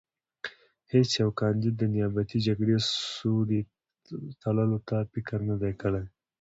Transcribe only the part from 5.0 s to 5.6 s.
فکر نه